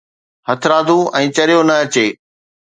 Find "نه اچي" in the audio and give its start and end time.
1.69-2.07